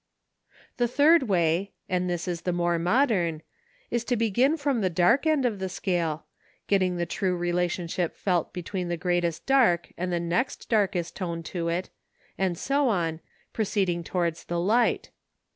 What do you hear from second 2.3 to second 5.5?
the more modern, is to begin from the dark end